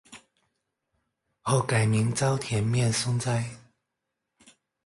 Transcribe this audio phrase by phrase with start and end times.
[1.41, 3.51] 后改名沼田面松斋。